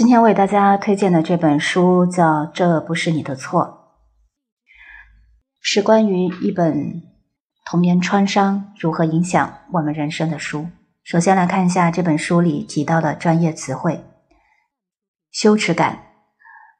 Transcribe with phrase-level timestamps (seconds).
[0.00, 3.62] 今天为大家推荐的这本书叫《这不是你的错》，
[5.60, 7.02] 是关于一本
[7.66, 10.68] 童年创伤如何影响我们人生的书。
[11.04, 14.02] 首先来看一下这本书里提到的专业词汇：
[15.30, 15.98] 羞耻感。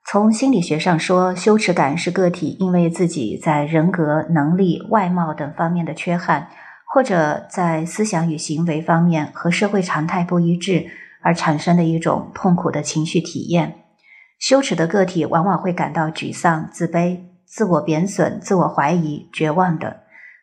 [0.06, 6.48] 从心理学上说，羞耻感是个体因为自己在人格、能力、外貌等方面的缺憾，
[6.94, 10.86] 或者在思想与行为方面和社会常态不一致。
[11.22, 13.84] 而产生的一种痛苦的情绪体验。
[14.38, 19.94] 羞耻的个体往往会感到沮丧、自卑、自我贬损、自我怀疑、绝望等，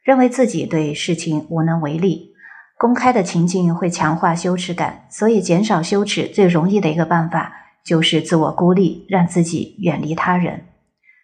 [0.03, 2.33] 认为自己对事情无能为力。
[2.77, 7.53] 公开的情境会强化羞耻感，所以减少羞耻最容易的一个办法
[7.83, 10.65] 就是自我孤立，让自己远离他人。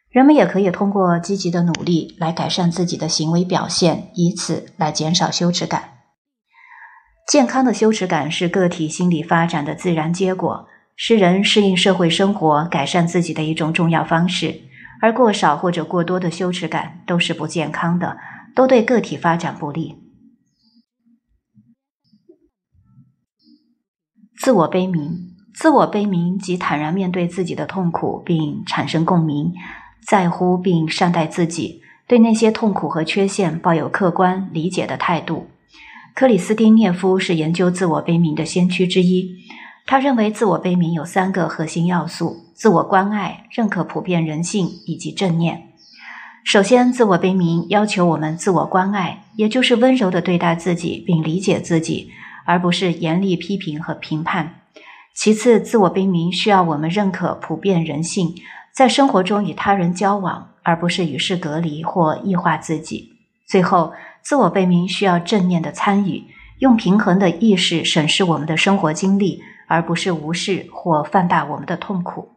[0.10, 5.93] 人们也可以通过积极的努力来改善自己的行为表现，以此来减少羞耻感。
[7.28, 14.62] 健康的羞耻感是个体心理发展的自然结果，是人适应社会生活、改善自己的一种重要方式。
[15.02, 18.18] 而过少或者过多的羞耻感都是不健康的，
[18.54, 19.98] 都对个体发展不利。
[24.38, 25.12] 自我悲悯，
[25.54, 29.54] 自我悲悯即坦然面对自己的痛苦，并产生共鸣，
[30.06, 35.48] 在乎并善待自己，对那些痛苦和缺陷抱有客观理解的态度。
[36.16, 39.36] 克里斯汀涅夫是研究自我悲悯的先驱之一。
[39.88, 45.70] 他认为，自我悲悯有三个核心要素：自我关爱、认可普遍人性以及正念。
[46.44, 52.12] 首先，自我悲悯要求我们自我关爱，也就是温柔地对待自己并理解自己，
[52.46, 54.62] 而不是严厉批评和评判。
[55.16, 58.36] 其次，自我悲悯需要我们认可普遍人性，
[58.72, 63.14] 在生活中与他人交往，而不是与世隔离或异化自己。
[63.48, 63.92] 最后。
[64.24, 66.24] 自我悲悯需要正念的参与，
[66.60, 72.30] 用平衡的意识审视我们的生活经历，而不是无视或放大我们的痛苦。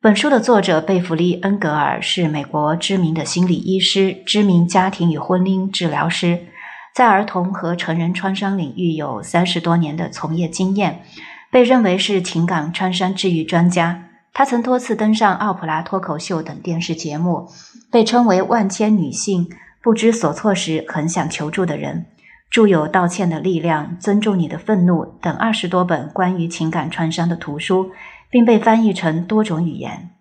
[0.00, 6.46] 本书的作者贝弗利·恩格尔是美国知名的心理医师、知名家庭与婚姻治疗师，
[6.94, 11.02] 在儿童和成人创伤领域有三十多年的从业经验，
[11.50, 14.04] 被认为是情感创伤治愈专家。
[14.32, 17.48] 他曾多次登上奥普拉脱口秀等电视节目，
[17.90, 19.48] 被称为“万千女性”。
[19.84, 22.06] 不知所措时很想求助的人，
[22.50, 27.90] 著有《道歉的力量》《尊重你的愤怒》等二十多本关于情感创伤的图书，
[28.30, 30.12] 并被翻译成多种语言。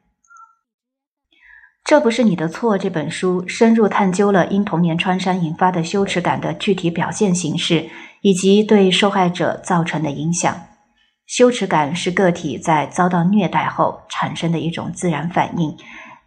[1.85, 2.78] 这不是你的错。
[2.78, 7.90] 这本书深入探究了因童年创伤引发的羞耻感的具体表现形式，
[8.22, 10.53] 以及对受害者造成的影响。
[11.25, 15.78] 羞耻感是个体在遭到虐待后产生的一种自然反应。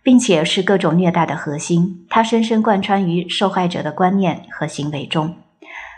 [0.06, 5.34] 并且是各种虐待的核心，它深深贯穿于受害者的观念和行为中。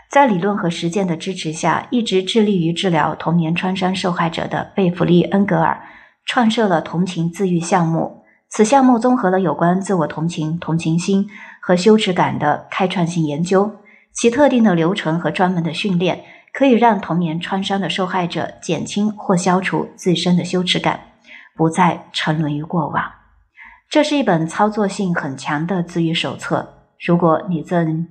[0.09, 5.79] 在理论和实践的支持下，一直致力于治疗童年创伤受害者的贝弗利·恩格尔
[6.25, 8.23] 创设了同情自愈项目。
[8.49, 11.27] 此项目综合了有关自我同情、同情心
[11.61, 13.71] 和羞耻感的开创性研究，
[14.11, 20.99] 其特定的流程和专门的训练可以让童年创伤的受害者减轻或消除自身的羞耻感，
[21.55, 23.18] 不再沉沦于过往。
[23.89, 26.75] 这是一本操作性很强的自愈手册。
[27.03, 28.07] 如果你正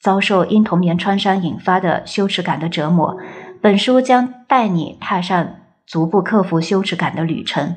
[0.00, 3.16] 遭受因童年创伤引发的羞耻感的折磨，
[3.62, 5.54] 本书将带你踏上
[5.86, 7.76] 逐步克服羞耻感的旅程，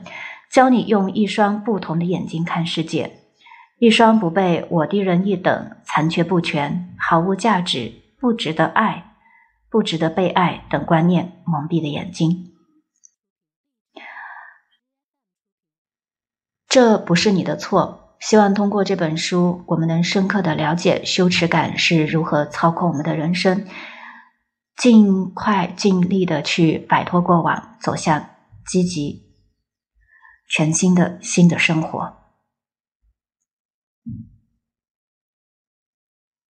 [0.51, 3.19] 教你用一双不同的眼睛看世界，
[3.77, 9.11] 一双不被我低人一等、残缺不全、毫无价值、不值得爱、
[9.69, 12.52] 不值得被爱等观念蒙蔽的眼睛。
[16.73, 18.17] 这不是你的错。
[18.19, 23.67] 希望通过这本书，我们能深刻的了解羞耻感是如何操控我们的人生，
[24.75, 28.27] 尽快尽力的去摆脱过往，走向
[28.65, 29.21] 积极、
[30.49, 32.22] 全新的新的生活。